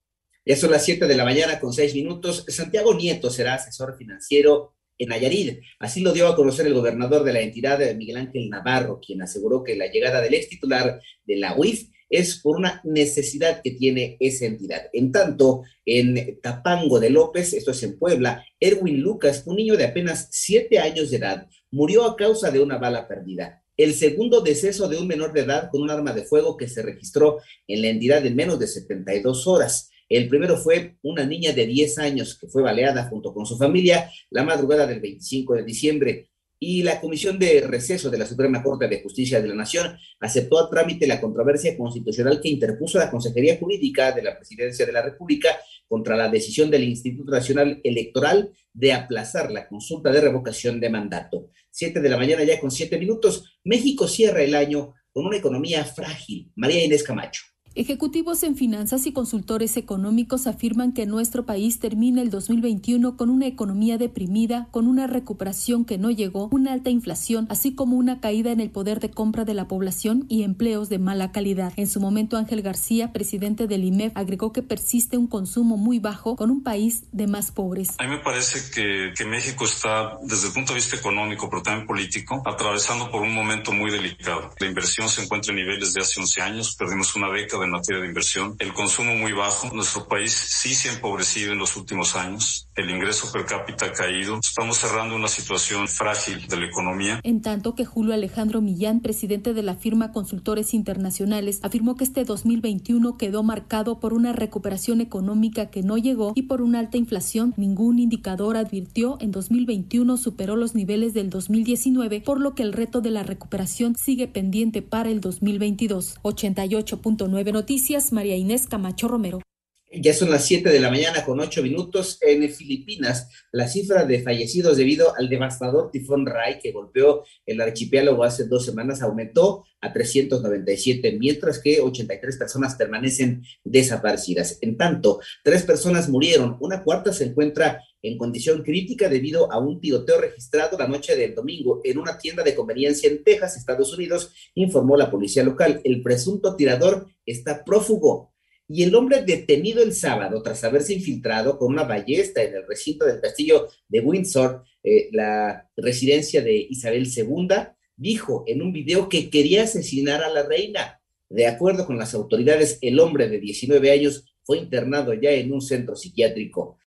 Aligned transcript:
Ya 0.45 0.55
son 0.55 0.71
las 0.71 0.85
7 0.85 1.07
de 1.07 1.15
la 1.15 1.25
mañana 1.25 1.59
con 1.59 1.73
6 1.73 1.93
minutos. 1.95 2.45
Santiago 2.47 2.93
Nieto 2.93 3.29
será 3.29 3.55
asesor 3.55 3.97
financiero 3.97 4.75
en 4.97 5.09
Nayarit. 5.09 5.59
Así 5.79 6.01
lo 6.01 6.13
dio 6.13 6.27
a 6.27 6.35
conocer 6.35 6.67
el 6.67 6.73
gobernador 6.73 7.23
de 7.23 7.33
la 7.33 7.41
entidad, 7.41 7.79
Miguel 7.95 8.17
Ángel 8.17 8.49
Navarro, 8.49 8.99
quien 9.05 9.21
aseguró 9.21 9.63
que 9.63 9.75
la 9.75 9.87
llegada 9.87 10.21
del 10.21 10.35
ex 10.35 10.47
titular 10.47 11.01
de 11.25 11.35
la 11.35 11.55
UIF 11.57 11.89
es 12.09 12.39
por 12.39 12.57
una 12.57 12.81
necesidad 12.83 13.61
que 13.61 13.71
tiene 13.71 14.17
esa 14.19 14.45
entidad. 14.45 14.83
En 14.93 15.11
tanto, 15.11 15.63
en 15.85 16.39
Tapango 16.41 16.99
de 16.99 17.09
López, 17.09 17.53
esto 17.53 17.71
es 17.71 17.83
en 17.83 17.97
Puebla, 17.97 18.45
Erwin 18.59 19.01
Lucas, 19.01 19.43
un 19.45 19.57
niño 19.57 19.75
de 19.75 19.85
apenas 19.85 20.27
siete 20.31 20.79
años 20.79 21.11
de 21.11 21.17
edad, 21.17 21.47
murió 21.71 22.05
a 22.05 22.15
causa 22.15 22.51
de 22.51 22.59
una 22.59 22.77
bala 22.77 23.07
perdida. 23.07 23.63
El 23.75 23.93
segundo 23.93 24.41
deceso 24.41 24.87
de 24.89 24.97
un 24.97 25.07
menor 25.07 25.33
de 25.33 25.41
edad 25.41 25.69
con 25.71 25.81
un 25.83 25.91
arma 25.91 26.11
de 26.11 26.23
fuego 26.23 26.57
que 26.57 26.67
se 26.67 26.81
registró 26.81 27.39
en 27.67 27.81
la 27.83 27.89
entidad 27.89 28.25
en 28.25 28.35
menos 28.35 28.57
de 28.57 28.67
72 28.67 29.45
horas. 29.45 29.91
El 30.09 30.29
primero 30.29 30.57
fue 30.57 30.97
una 31.03 31.25
niña 31.25 31.53
de 31.53 31.67
10 31.67 31.99
años 31.99 32.37
que 32.39 32.47
fue 32.47 32.63
baleada 32.63 33.07
junto 33.09 33.33
con 33.33 33.45
su 33.45 33.57
familia 33.57 34.09
la 34.31 34.43
madrugada 34.43 34.87
del 34.87 35.01
25 35.01 35.55
de 35.55 35.63
diciembre 35.63 36.29
y 36.59 36.83
la 36.83 36.99
Comisión 36.99 37.37
de 37.37 37.61
Receso 37.61 38.09
de 38.09 38.17
la 38.17 38.25
Suprema 38.25 38.63
Corte 38.63 38.87
de 38.87 39.01
Justicia 39.01 39.41
de 39.41 39.47
la 39.47 39.55
Nación 39.55 39.97
aceptó 40.19 40.59
a 40.59 40.69
trámite 40.69 41.07
la 41.07 41.21
controversia 41.21 41.77
constitucional 41.77 42.39
que 42.41 42.49
interpuso 42.49 42.97
la 42.97 43.11
Consejería 43.11 43.57
Jurídica 43.57 44.11
de 44.11 44.23
la 44.23 44.35
Presidencia 44.35 44.85
de 44.85 44.91
la 44.91 45.01
República 45.01 45.49
contra 45.87 46.15
la 46.15 46.29
decisión 46.29 46.71
del 46.71 46.83
Instituto 46.83 47.31
Nacional 47.31 47.79
Electoral 47.83 48.51
de 48.73 48.93
aplazar 48.93 49.51
la 49.51 49.67
consulta 49.67 50.11
de 50.11 50.21
revocación 50.21 50.79
de 50.79 50.89
mandato. 50.89 51.51
Siete 51.69 52.01
de 52.01 52.09
la 52.09 52.17
mañana 52.17 52.43
ya 52.43 52.59
con 52.59 52.71
siete 52.71 52.97
minutos, 52.97 53.59
México 53.63 54.07
cierra 54.07 54.41
el 54.41 54.55
año 54.55 54.93
con 55.11 55.25
una 55.25 55.37
economía 55.37 55.83
frágil. 55.83 56.51
María 56.55 56.83
Inés 56.83 57.03
Camacho. 57.03 57.43
Ejecutivos 57.79 58.41
en 58.41 58.55
finanzas 58.55 59.05
y 59.05 59.11
consultores 59.11 59.77
económicos 59.77 60.47
afirman 60.47 60.93
que 60.93 61.05
nuestro 61.05 61.45
país 61.45 61.77
termina 61.77 62.23
el 62.23 62.31
2021 62.31 63.15
con 63.15 63.29
una 63.29 63.45
economía 63.45 63.99
deprimida, 63.99 64.67
con 64.71 64.87
una 64.87 65.05
recuperación 65.05 65.85
que 65.85 65.99
no 65.99 66.09
llegó, 66.09 66.49
una 66.51 66.73
alta 66.73 66.89
inflación, 66.89 67.45
así 67.51 67.75
como 67.75 67.95
una 67.95 68.19
caída 68.19 68.51
en 68.51 68.61
el 68.61 68.71
poder 68.71 68.99
de 68.99 69.11
compra 69.11 69.45
de 69.45 69.53
la 69.53 69.67
población 69.67 70.25
y 70.27 70.41
empleos 70.41 70.89
de 70.89 70.97
mala 70.97 71.31
calidad. 71.31 71.71
En 71.75 71.85
su 71.85 71.99
momento, 71.99 72.35
Ángel 72.35 72.63
García, 72.63 73.13
presidente 73.13 73.67
del 73.67 73.83
IMEF, 73.83 74.11
agregó 74.15 74.51
que 74.51 74.63
persiste 74.63 75.15
un 75.15 75.27
consumo 75.27 75.77
muy 75.77 75.99
bajo 75.99 76.35
con 76.35 76.49
un 76.49 76.63
país 76.63 77.03
de 77.11 77.27
más 77.27 77.51
pobres. 77.51 77.89
A 77.99 78.05
mí 78.05 78.09
me 78.09 78.23
parece 78.23 78.71
que, 78.73 79.13
que 79.15 79.23
México 79.23 79.65
está, 79.65 80.17
desde 80.23 80.47
el 80.47 80.53
punto 80.53 80.73
de 80.73 80.79
vista 80.79 80.95
económico, 80.95 81.47
pero 81.47 81.61
también 81.61 81.85
político, 81.85 82.41
atravesando 82.43 83.11
por 83.11 83.21
un 83.21 83.35
momento 83.35 83.71
muy 83.71 83.91
delicado. 83.91 84.49
La 84.59 84.65
inversión 84.65 85.07
se 85.09 85.21
encuentra 85.21 85.51
en 85.51 85.57
niveles 85.57 85.93
de 85.93 86.01
hace 86.01 86.19
11 86.19 86.41
años, 86.41 86.75
perdimos 86.75 87.15
una 87.15 87.29
década 87.31 87.66
en 87.67 87.73
materia 87.73 88.01
de 88.01 88.07
inversión, 88.07 88.55
el 88.59 88.73
consumo 88.73 89.15
muy 89.15 89.33
bajo. 89.33 89.69
Nuestro 89.73 90.07
país 90.07 90.31
sí 90.31 90.73
se 90.73 90.89
ha 90.89 90.93
empobrecido 90.93 91.53
en 91.53 91.59
los 91.59 91.75
últimos 91.75 92.15
años, 92.15 92.67
el 92.75 92.89
ingreso 92.89 93.31
per 93.31 93.45
cápita 93.45 93.85
ha 93.85 93.91
caído. 93.91 94.39
Estamos 94.39 94.77
cerrando 94.77 95.15
una 95.15 95.27
situación 95.27 95.87
frágil 95.87 96.47
de 96.47 96.57
la 96.57 96.65
economía. 96.65 97.19
En 97.23 97.41
tanto 97.41 97.75
que 97.75 97.85
Julio 97.85 98.13
Alejandro 98.13 98.61
Millán, 98.61 99.01
presidente 99.01 99.53
de 99.53 99.63
la 99.63 99.75
firma 99.75 100.11
Consultores 100.11 100.73
Internacionales, 100.73 101.59
afirmó 101.63 101.95
que 101.95 102.03
este 102.03 102.23
2021 102.23 103.17
quedó 103.17 103.43
marcado 103.43 103.99
por 103.99 104.13
una 104.13 104.33
recuperación 104.33 105.01
económica 105.01 105.67
que 105.67 105.83
no 105.83 105.97
llegó 105.97 106.33
y 106.35 106.43
por 106.43 106.61
una 106.61 106.79
alta 106.79 106.97
inflación. 106.97 107.53
Ningún 107.57 107.99
indicador 107.99 108.57
advirtió 108.57 109.17
en 109.19 109.31
2021 109.31 110.17
superó 110.17 110.55
los 110.55 110.75
niveles 110.75 111.13
del 111.13 111.29
2019, 111.29 112.21
por 112.21 112.39
lo 112.39 112.55
que 112.55 112.63
el 112.63 112.73
reto 112.73 113.01
de 113.01 113.11
la 113.11 113.23
recuperación 113.23 113.95
sigue 113.95 114.27
pendiente 114.27 114.81
para 114.81 115.09
el 115.09 115.19
2022. 115.19 116.19
88.9 116.23 117.51
Noticias, 117.57 118.11
María 118.11 118.35
Inés 118.35 118.67
Camacho 118.67 119.07
Romero. 119.07 119.46
Ya 119.89 120.13
son 120.13 120.29
las 120.29 120.45
7 120.45 120.69
de 120.69 120.81
la 120.81 120.91
mañana 120.91 121.23
con 121.23 121.39
8 121.39 121.63
minutos. 121.63 122.17
En 122.21 122.49
Filipinas, 122.51 123.29
la 123.53 123.69
cifra 123.69 124.03
de 124.03 124.21
fallecidos 124.21 124.75
debido 124.75 125.15
al 125.15 125.29
devastador 125.29 125.91
tifón 125.91 126.25
Rai 126.25 126.59
que 126.59 126.73
golpeó 126.73 127.23
el 127.45 127.61
archipiélago 127.61 128.25
hace 128.25 128.47
dos 128.47 128.65
semanas 128.65 129.01
aumentó 129.01 129.63
a 129.79 129.93
397, 129.93 131.17
mientras 131.17 131.59
que 131.59 131.79
83 131.79 132.37
personas 132.37 132.75
permanecen 132.75 133.43
desaparecidas. 133.63 134.57
En 134.61 134.75
tanto, 134.75 135.21
tres 135.41 135.63
personas 135.63 136.09
murieron, 136.09 136.57
una 136.59 136.83
cuarta 136.83 137.13
se 137.13 137.25
encuentra 137.25 137.81
en 138.01 138.17
condición 138.17 138.63
crítica 138.63 139.07
debido 139.07 139.49
a 139.51 139.57
un 139.57 139.79
tiroteo 139.79 140.19
registrado 140.19 140.77
la 140.77 140.87
noche 140.87 141.15
del 141.15 141.33
domingo 141.33 141.79
en 141.85 141.97
una 141.97 142.17
tienda 142.17 142.43
de 142.43 142.55
conveniencia 142.55 143.09
en 143.09 143.23
Texas, 143.23 143.55
Estados 143.55 143.93
Unidos, 143.93 144.33
informó 144.55 144.97
la 144.97 145.09
policía 145.09 145.43
local. 145.43 145.79
El 145.85 146.01
presunto 146.03 146.57
tirador 146.57 147.07
está 147.25 147.63
prófugo 147.63 148.33
y 148.67 148.83
el 148.83 148.93
hombre 148.95 149.23
detenido 149.23 149.81
el 149.81 149.93
sábado 149.93 150.41
tras 150.41 150.63
haberse 150.63 150.93
infiltrado 150.93 151.57
con 151.57 151.71
una 151.71 151.83
ballesta 151.83 152.43
en 152.43 152.55
el 152.55 152.67
recinto 152.67 153.05
del 153.05 153.21
castillo 153.21 153.67
de 153.87 153.99
Windsor, 154.01 154.63
eh, 154.83 155.09
la 155.11 155.69
residencia 155.77 156.41
de 156.41 156.55
Isabel 156.69 157.07
II, 157.07 157.47
dijo 157.95 158.43
en 158.47 158.61
un 158.61 158.73
video 158.73 159.09
que 159.09 159.29
quería 159.29 159.63
asesinar 159.63 160.23
a 160.23 160.29
la 160.29 160.43
reina. 160.43 161.01
De 161.29 161.47
acuerdo 161.47 161.85
con 161.85 161.97
las 161.97 162.13
autoridades, 162.13 162.77
el 162.81 162.99
hombre 162.99 163.29
de 163.29 163.39
19 163.39 163.91
años 163.91 164.25
fue 164.43 164.59
internado 164.59 165.13
ya 165.13 165.31
en 165.31 165.51
un 165.51 165.61
centro 165.61 165.95
psiquiátrico. 165.95 166.77